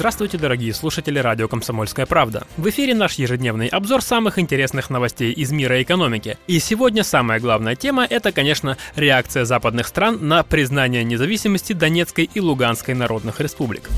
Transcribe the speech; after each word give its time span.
Здравствуйте, 0.00 0.38
дорогие 0.38 0.72
слушатели 0.72 1.18
радио 1.18 1.46
«Комсомольская 1.46 2.06
правда». 2.06 2.46
В 2.56 2.66
эфире 2.70 2.94
наш 2.94 3.16
ежедневный 3.16 3.66
обзор 3.66 4.00
самых 4.00 4.38
интересных 4.38 4.88
новостей 4.88 5.30
из 5.30 5.52
мира 5.52 5.82
экономики. 5.82 6.38
И 6.46 6.58
сегодня 6.58 7.04
самая 7.04 7.38
главная 7.38 7.76
тема– 7.76 8.06
это, 8.08 8.32
конечно, 8.32 8.78
реакция 8.96 9.44
западных 9.44 9.86
стран 9.86 10.26
на 10.26 10.42
признание 10.42 11.04
независимости 11.04 11.74
Донецкой 11.74 12.30
и 12.32 12.40
Луганской 12.40 12.94
народных 12.94 13.42
республик. 13.42 13.90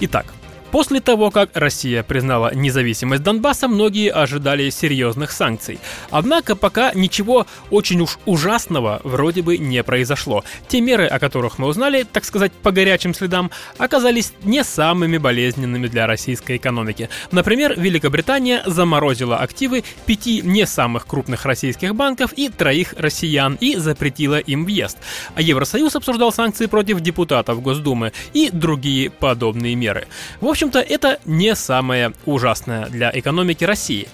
Итак, 0.00 0.26
После 0.70 1.00
того, 1.00 1.30
как 1.30 1.50
Россия 1.54 2.02
признала 2.02 2.54
независимость 2.54 3.22
Донбасса, 3.22 3.68
многие 3.68 4.10
ожидали 4.12 4.68
серьезных 4.68 5.32
санкций. 5.32 5.78
Однако 6.10 6.56
пока 6.56 6.92
ничего 6.92 7.46
очень 7.70 8.00
уж 8.02 8.18
ужасного 8.26 9.00
вроде 9.02 9.42
бы 9.42 9.56
не 9.56 9.82
произошло. 9.82 10.44
Те 10.68 10.80
меры, 10.82 11.06
о 11.06 11.18
которых 11.18 11.58
мы 11.58 11.68
узнали, 11.68 12.02
так 12.10 12.24
сказать, 12.24 12.52
по 12.52 12.70
горячим 12.70 13.14
следам, 13.14 13.50
оказались 13.78 14.32
не 14.42 14.62
самыми 14.62 15.16
болезненными 15.16 15.86
для 15.86 16.06
российской 16.06 16.58
экономики. 16.58 17.08
Например, 17.32 17.74
Великобритания 17.78 18.62
заморозила 18.66 19.38
активы 19.38 19.84
пяти 20.04 20.42
не 20.42 20.66
самых 20.66 21.06
крупных 21.06 21.46
российских 21.46 21.94
банков 21.94 22.32
и 22.34 22.50
троих 22.50 22.94
россиян 22.98 23.56
и 23.60 23.76
запретила 23.76 24.38
им 24.38 24.66
въезд. 24.66 24.98
А 25.34 25.40
Евросоюз 25.40 25.96
обсуждал 25.96 26.30
санкции 26.30 26.66
против 26.66 27.00
депутатов 27.00 27.62
Госдумы 27.62 28.12
и 28.34 28.50
другие 28.52 29.08
подобные 29.10 29.74
меры. 29.74 30.08
В 30.40 30.46
общем, 30.46 30.57
общем-то, 30.58 30.80
это 30.80 31.20
не 31.24 31.54
самое 31.54 32.12
ужасное 32.26 32.86
для 32.86 33.12
экономики 33.14 33.62
России. 33.62 34.08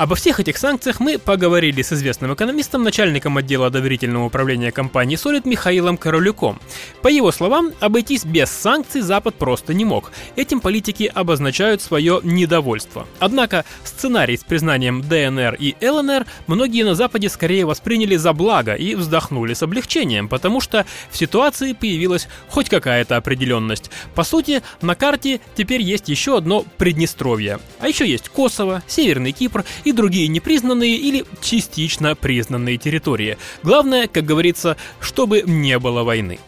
Обо 0.00 0.14
всех 0.14 0.40
этих 0.40 0.56
санкциях 0.56 0.98
мы 0.98 1.18
поговорили 1.18 1.82
с 1.82 1.92
известным 1.92 2.32
экономистом, 2.32 2.82
начальником 2.82 3.36
отдела 3.36 3.68
доверительного 3.68 4.24
управления 4.24 4.72
компании 4.72 5.18
Solid 5.18 5.46
Михаилом 5.46 5.98
Королюком. 5.98 6.58
По 7.02 7.08
его 7.08 7.30
словам, 7.30 7.72
обойтись 7.80 8.24
без 8.24 8.48
санкций 8.48 9.02
Запад 9.02 9.34
просто 9.34 9.74
не 9.74 9.84
мог. 9.84 10.10
Этим 10.36 10.60
политики 10.60 11.12
обозначают 11.14 11.82
свое 11.82 12.20
недовольство. 12.22 13.06
Однако 13.18 13.66
сценарий 13.84 14.38
с 14.38 14.42
признанием 14.42 15.02
ДНР 15.02 15.56
и 15.58 15.76
ЛНР 15.86 16.24
многие 16.46 16.84
на 16.84 16.94
Западе 16.94 17.28
скорее 17.28 17.66
восприняли 17.66 18.16
за 18.16 18.32
благо 18.32 18.72
и 18.72 18.94
вздохнули 18.94 19.52
с 19.52 19.62
облегчением, 19.62 20.30
потому 20.30 20.62
что 20.62 20.86
в 21.10 21.18
ситуации 21.18 21.74
появилась 21.74 22.26
хоть 22.48 22.70
какая-то 22.70 23.18
определенность. 23.18 23.90
По 24.14 24.24
сути, 24.24 24.62
на 24.80 24.94
карте 24.94 25.42
теперь 25.56 25.82
есть 25.82 26.08
еще 26.08 26.38
одно 26.38 26.64
Приднестровье. 26.78 27.58
А 27.80 27.88
еще 27.88 28.08
есть 28.08 28.30
Косово, 28.30 28.82
Северный 28.86 29.32
Кипр 29.32 29.66
и 29.84 29.89
и 29.90 29.92
другие 29.92 30.28
непризнанные 30.28 30.96
или 30.96 31.24
частично 31.42 32.14
признанные 32.14 32.78
территории. 32.78 33.36
Главное, 33.62 34.08
как 34.08 34.24
говорится, 34.24 34.76
чтобы 35.00 35.42
не 35.42 35.78
было 35.78 36.02
войны. 36.02 36.38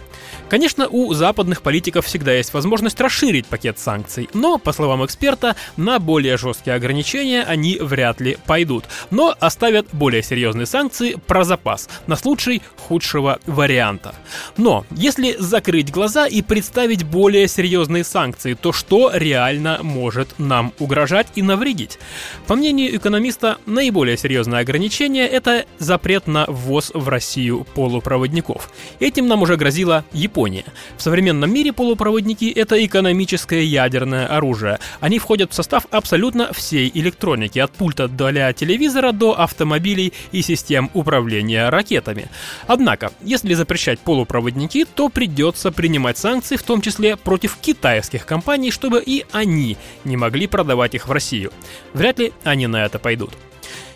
Конечно, 0.53 0.87
у 0.87 1.15
западных 1.15 1.63
политиков 1.63 2.05
всегда 2.05 2.35
есть 2.35 2.53
возможность 2.53 3.01
расширить 3.01 3.47
пакет 3.47 3.79
санкций, 3.79 4.29
но, 4.35 4.59
по 4.59 4.75
словам 4.75 5.03
эксперта, 5.03 5.57
на 5.79 5.99
более 5.99 6.37
жесткие 6.37 6.77
ограничения 6.77 7.43
они 7.43 7.79
вряд 7.81 8.21
ли 8.21 8.37
пойдут, 8.45 8.85
но 9.11 9.35
оставят 9.41 9.87
более 9.93 10.23
серьезные 10.23 10.67
санкции 10.67 11.17
про 11.27 11.45
запас, 11.45 11.89
на 12.07 12.17
случай 12.17 12.61
худшего 12.77 13.39
варианта. 13.47 14.15
Но, 14.59 14.85
если 14.91 15.37
закрыть 15.39 15.91
глаза 15.91 16.27
и 16.27 16.43
представить 16.43 17.03
более 17.03 17.49
серьезные 17.49 18.05
санкции, 18.05 18.53
то 18.53 18.75
что 18.75 19.11
реально 19.15 19.79
может 19.83 20.39
нам 20.39 20.75
угрожать 20.79 21.29
и 21.35 21.41
навредить? 21.41 21.99
По 22.47 22.57
мнению 22.57 22.95
экономиста, 22.95 23.57
наиболее 23.65 24.19
серьезное 24.19 24.61
ограничение– 24.61 25.27
это 25.29 25.65
запрет 25.79 26.27
на 26.27 26.45
ввоз 26.47 26.91
в 26.93 27.09
Россию 27.09 27.67
полупроводников. 27.75 28.71
Этим 29.01 29.27
нам 29.29 29.41
уже 29.41 29.57
грозила 29.57 30.05
Япония 30.13 30.42
Япония. 30.43 30.65
В 30.97 31.03
современном 31.03 31.53
мире 31.53 31.73
полупроводники— 31.73 32.51
это 32.57 32.85
экономическое 32.85 33.63
ядерное 33.63 34.27
оружие. 34.27 34.79
Они 35.01 35.19
входят 35.19 35.53
в 35.53 35.55
состав 35.55 35.87
абсолютно 35.91 36.53
всей 36.53 36.91
электроники, 36.93 37.61
от 37.61 37.73
пульта 37.73 38.09
для 38.09 38.53
телевизора 38.53 39.13
до 39.13 39.39
автомобилей 39.39 40.13
и 40.33 40.43
систем 40.43 40.91
управления 40.95 41.69
ракетами. 41.69 42.29
Однако, 42.67 43.13
если 43.23 43.55
запрещать 43.55 44.01
полупроводники, 44.01 44.85
то 44.85 45.09
придется 45.09 45.71
принимать 45.71 46.19
санкции, 46.19 46.57
в 46.57 46.63
том 46.65 46.81
числе 46.81 47.17
против 47.17 47.57
китайских 47.57 48.27
компаний, 48.27 48.73
чтобы 48.73 49.01
и 49.05 49.25
они 49.31 49.77
не 50.05 50.17
могли 50.17 50.49
продавать 50.49 50.95
их 50.95 51.07
в 51.07 51.13
Россию. 51.13 51.53
Вряд 51.95 52.19
ли 52.19 52.33
они 52.43 52.67
на 52.67 52.85
это 52.85 52.99
пойдут. 52.99 53.31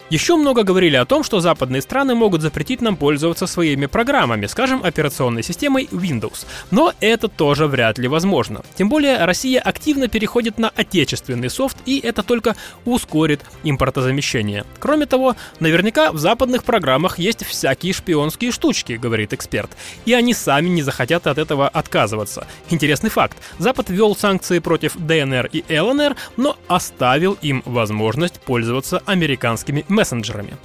Еще 0.09 0.37
много 0.37 0.62
говорили 0.62 0.94
о 0.94 1.05
том, 1.05 1.25
что 1.25 1.41
западные 1.41 1.83
страны 1.83 2.15
могут 2.15 2.41
запретить 2.41 2.81
нам 2.81 2.97
пользоваться 2.97 3.49
своими 3.49 3.87
программами, 3.87 4.47
скажем, 4.47 4.84
операционной 4.84 5.43
системой 5.43 5.89
Windows. 5.91 6.47
Но 6.71 6.93
это 7.00 7.27
тоже 7.27 7.67
вряд 7.67 7.99
ли 7.99 8.06
возможно. 8.06 8.62
Тем 8.77 8.89
более 8.89 9.25
Россия 9.25 9.61
активно 9.61 10.06
переходит 10.06 10.59
на 10.59 10.69
отечественный 10.69 11.50
софт, 11.50 11.78
и 11.87 11.99
это 11.99 12.22
только 12.22 12.55
ускорит 12.84 13.41
импортозамещение. 13.65 14.65
Кроме 14.78 15.06
того, 15.06 15.34
наверняка 15.59 16.12
в 16.12 16.19
западных 16.19 16.62
программах 16.62 17.19
есть 17.19 17.45
всякие 17.45 17.93
шпионские 17.93 18.53
штучки, 18.53 18.93
говорит 18.93 19.33
эксперт. 19.33 19.72
И 20.05 20.12
они 20.12 20.34
сами 20.34 20.69
не 20.69 20.83
захотят 20.83 21.27
от 21.27 21.39
этого 21.39 21.66
отказываться. 21.66 22.47
Интересный 22.71 23.11
факт. 23.11 23.39
Запад 23.59 23.91
ввел 23.91 24.15
санкции 24.15 24.61
против 24.61 24.95
ДНР 24.97 25.50
и 25.53 25.65
ЛНР, 25.69 26.15
но 26.37 26.56
оставил 26.69 27.37
им 27.43 27.65
возможность 27.66 28.39
пользоваться 28.39 29.03
американскими 29.05 29.84
мессенджерами. 29.97 30.57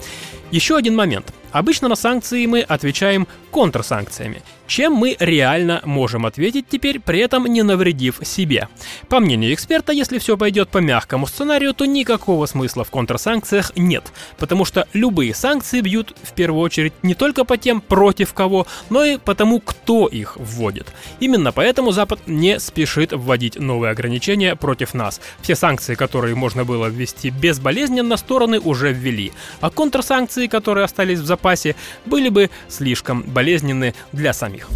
Еще 0.51 0.75
один 0.75 0.95
момент. 0.95 1.33
Обычно 1.51 1.87
на 1.89 1.95
санкции 1.95 2.45
мы 2.45 2.61
отвечаем 2.61 3.27
контрсанкциями, 3.51 4.41
чем 4.67 4.93
мы 4.93 5.17
реально 5.19 5.81
можем 5.83 6.25
ответить 6.25 6.67
теперь, 6.69 7.01
при 7.01 7.19
этом 7.19 7.45
не 7.45 7.61
навредив 7.61 8.19
себе. 8.23 8.69
По 9.09 9.19
мнению 9.19 9.53
эксперта, 9.53 9.91
если 9.91 10.17
все 10.17 10.37
пойдет 10.37 10.69
по 10.69 10.77
мягкому 10.77 11.27
сценарию, 11.27 11.73
то 11.73 11.85
никакого 11.85 12.45
смысла 12.45 12.85
в 12.85 12.89
контрсанкциях 12.89 13.73
нет, 13.75 14.13
потому 14.37 14.63
что 14.63 14.87
любые 14.93 15.35
санкции 15.35 15.81
бьют 15.81 16.15
в 16.23 16.31
первую 16.31 16.61
очередь 16.61 16.93
не 17.03 17.15
только 17.15 17.43
по 17.43 17.57
тем, 17.57 17.81
против 17.81 18.33
кого, 18.33 18.65
но 18.89 19.03
и 19.03 19.17
по 19.17 19.35
тому, 19.35 19.59
кто 19.59 20.07
их 20.07 20.37
вводит. 20.37 20.87
Именно 21.19 21.51
поэтому 21.51 21.91
Запад 21.91 22.21
не 22.27 22.61
спешит 22.61 23.11
вводить 23.11 23.59
новые 23.59 23.91
ограничения 23.91 24.55
против 24.55 24.93
нас. 24.93 25.19
Все 25.41 25.55
санкции, 25.55 25.95
которые 25.95 26.35
можно 26.35 26.63
было 26.63 26.87
ввести 26.87 27.29
безболезненно, 27.29 28.15
стороны 28.15 28.61
уже 28.61 28.93
ввели, 28.93 29.33
а 29.59 29.69
контрсанкции, 29.69 30.40
которые 30.47 30.85
остались 30.85 31.19
в 31.19 31.25
запасе, 31.25 31.75
были 32.05 32.29
бы 32.29 32.49
слишком 32.67 33.23
болезненны 33.23 33.93
для 34.11 34.33
самих. 34.33 34.69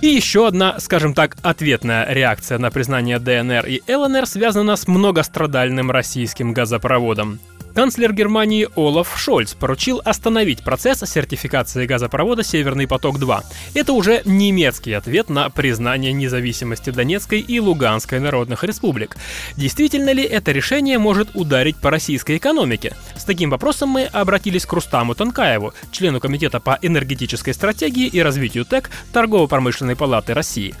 И 0.00 0.06
еще 0.06 0.46
одна, 0.46 0.78
скажем 0.78 1.12
так, 1.12 1.36
ответная 1.42 2.06
реакция 2.12 2.58
на 2.58 2.70
признание 2.70 3.18
ДНР 3.18 3.66
и 3.66 3.82
ЛНР 3.88 4.26
связана 4.26 4.76
с 4.76 4.86
многострадальным 4.86 5.90
российским 5.90 6.52
газопроводом. 6.52 7.40
Канцлер 7.78 8.12
Германии 8.12 8.68
Олаф 8.74 9.16
Шольц 9.16 9.54
поручил 9.54 10.02
остановить 10.04 10.64
процесс 10.64 10.98
сертификации 10.98 11.86
газопровода 11.86 12.42
«Северный 12.42 12.88
поток-2». 12.88 13.44
Это 13.74 13.92
уже 13.92 14.20
немецкий 14.24 14.94
ответ 14.94 15.28
на 15.28 15.48
признание 15.48 16.12
независимости 16.12 16.90
Донецкой 16.90 17.38
и 17.38 17.60
Луганской 17.60 18.18
народных 18.18 18.64
республик. 18.64 19.16
Действительно 19.56 20.10
ли 20.10 20.24
это 20.24 20.50
решение 20.50 20.98
может 20.98 21.28
ударить 21.34 21.76
по 21.76 21.92
российской 21.92 22.38
экономике? 22.38 22.96
С 23.16 23.22
таким 23.22 23.50
вопросом 23.50 23.90
мы 23.90 24.06
обратились 24.06 24.66
к 24.66 24.72
Рустаму 24.72 25.14
Танкаеву, 25.14 25.72
члену 25.92 26.18
Комитета 26.18 26.58
по 26.58 26.80
энергетической 26.82 27.54
стратегии 27.54 28.08
и 28.08 28.20
развитию 28.20 28.64
ТЭК 28.64 28.90
Торгово-промышленной 29.12 29.94
палаты 29.94 30.34
России. 30.34 30.74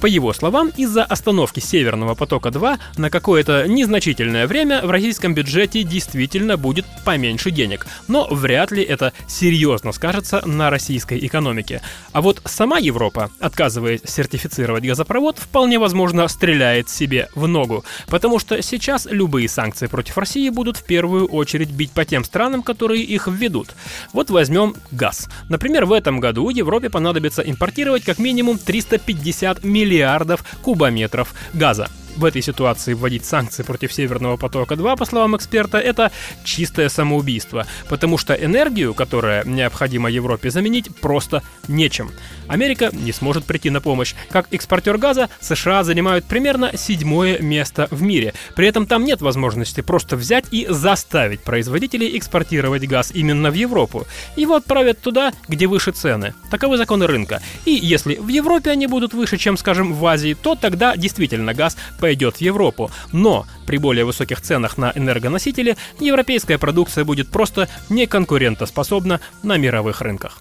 По 0.00 0.06
его 0.06 0.32
словам, 0.32 0.70
из-за 0.78 1.04
остановки 1.04 1.60
Северного 1.60 2.14
потока-2 2.14 2.78
на 2.96 3.10
какое-то 3.10 3.68
незначительное 3.68 4.46
время 4.46 4.80
в 4.82 4.90
российском 4.90 5.34
бюджете 5.34 5.82
действительно 5.82 6.37
действительно 6.38 6.56
будет 6.56 6.86
поменьше 7.04 7.50
денег, 7.50 7.86
но 8.06 8.28
вряд 8.30 8.70
ли 8.70 8.82
это 8.82 9.12
серьезно 9.26 9.92
скажется 9.92 10.40
на 10.46 10.70
российской 10.70 11.18
экономике. 11.26 11.82
А 12.12 12.20
вот 12.20 12.40
сама 12.44 12.78
Европа, 12.78 13.30
отказываясь 13.40 14.02
сертифицировать 14.04 14.84
газопровод, 14.84 15.38
вполне 15.38 15.78
возможно 15.78 16.28
стреляет 16.28 16.88
себе 16.88 17.28
в 17.34 17.48
ногу, 17.48 17.84
потому 18.06 18.38
что 18.38 18.62
сейчас 18.62 19.08
любые 19.10 19.48
санкции 19.48 19.88
против 19.88 20.16
России 20.16 20.48
будут 20.50 20.76
в 20.76 20.84
первую 20.84 21.26
очередь 21.26 21.70
бить 21.70 21.90
по 21.90 22.04
тем 22.04 22.22
странам, 22.22 22.62
которые 22.62 23.02
их 23.02 23.26
введут. 23.26 23.74
Вот 24.12 24.30
возьмем 24.30 24.76
газ. 24.92 25.28
Например, 25.48 25.86
в 25.86 25.92
этом 25.92 26.20
году 26.20 26.50
Европе 26.50 26.88
понадобится 26.88 27.42
импортировать 27.42 28.04
как 28.04 28.18
минимум 28.18 28.58
350 28.58 29.64
миллиардов 29.64 30.44
кубометров 30.62 31.34
газа. 31.52 31.88
В 32.18 32.24
этой 32.24 32.42
ситуации 32.42 32.94
вводить 32.94 33.24
санкции 33.24 33.62
против 33.62 33.92
Северного 33.92 34.36
потока-2, 34.36 34.96
по 34.96 35.04
словам 35.04 35.36
эксперта, 35.36 35.78
это 35.78 36.10
чистое 36.44 36.88
самоубийство, 36.88 37.66
потому 37.88 38.18
что 38.18 38.34
энергию, 38.34 38.92
которая 38.92 39.44
необходима 39.44 40.10
Европе 40.10 40.50
заменить, 40.50 40.94
просто 40.96 41.42
нечем. 41.68 42.10
Америка 42.48 42.90
не 42.92 43.12
сможет 43.12 43.44
прийти 43.44 43.70
на 43.70 43.80
помощь. 43.80 44.14
Как 44.30 44.48
экспортер 44.50 44.98
газа, 44.98 45.28
США 45.40 45.84
занимают 45.84 46.24
примерно 46.24 46.76
седьмое 46.76 47.38
место 47.38 47.88
в 47.90 48.02
мире. 48.02 48.34
При 48.56 48.66
этом 48.66 48.86
там 48.86 49.04
нет 49.04 49.20
возможности 49.20 49.80
просто 49.80 50.16
взять 50.16 50.46
и 50.50 50.66
заставить 50.68 51.40
производителей 51.40 52.16
экспортировать 52.18 52.86
газ 52.86 53.12
именно 53.14 53.50
в 53.50 53.54
Европу. 53.54 54.06
Его 54.36 54.56
отправят 54.56 55.00
туда, 55.00 55.32
где 55.46 55.66
выше 55.66 55.92
цены. 55.92 56.34
Таковы 56.50 56.76
законы 56.76 57.06
рынка. 57.06 57.40
И 57.64 57.72
если 57.72 58.16
в 58.16 58.28
Европе 58.28 58.70
они 58.70 58.86
будут 58.86 59.14
выше, 59.14 59.36
чем, 59.36 59.56
скажем, 59.56 59.92
в 59.92 60.06
Азии, 60.06 60.34
то 60.40 60.54
тогда 60.54 60.96
действительно 60.96 61.54
газ 61.54 61.76
пойдет 62.08 62.36
в 62.36 62.40
Европу. 62.40 62.90
Но 63.12 63.46
при 63.66 63.76
более 63.76 64.06
высоких 64.06 64.40
ценах 64.40 64.78
на 64.78 64.92
энергоносители 64.94 65.76
европейская 66.00 66.56
продукция 66.56 67.04
будет 67.04 67.28
просто 67.30 67.68
неконкурентоспособна 67.90 69.20
на 69.42 69.58
мировых 69.58 70.00
рынках. 70.00 70.40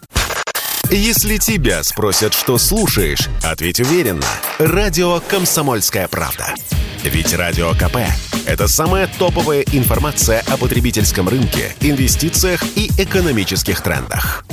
Если 0.89 1.35
тебя 1.35 1.83
спросят, 1.83 2.33
что 2.33 2.57
слушаешь, 2.57 3.27
ответь 3.43 3.81
уверенно. 3.81 4.25
Радио 4.59 5.19
«Комсомольская 5.19 6.07
правда». 6.07 6.55
Ведь 7.03 7.33
Радио 7.33 7.73
КП– 7.73 7.97
это 8.47 8.69
самая 8.69 9.09
топовая 9.19 9.65
информация 9.73 10.45
о 10.47 10.55
потребительском 10.55 11.27
рынке, 11.27 11.75
инвестициях 11.81 12.63
и 12.77 12.89
экономических 12.97 13.81
трендах. 13.81 14.45